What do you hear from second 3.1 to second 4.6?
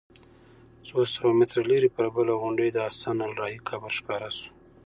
الراعي قبر ښکاره شو.